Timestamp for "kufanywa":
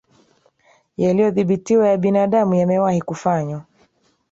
3.01-3.65